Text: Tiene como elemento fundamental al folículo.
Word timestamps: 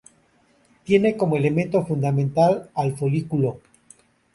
Tiene 0.83 1.15
como 1.15 1.37
elemento 1.37 1.85
fundamental 1.85 2.71
al 2.73 2.97
folículo. 2.97 3.59